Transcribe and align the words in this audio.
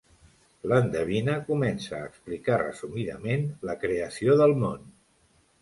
L'endevina 0.71 1.35
comença 1.49 1.93
a 1.99 2.09
explicar 2.11 2.57
resumidament 2.63 3.47
la 3.71 3.79
creació 3.85 4.39
del 4.45 4.57
món. 4.65 4.93